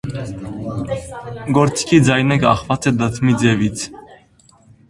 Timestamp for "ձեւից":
3.45-3.85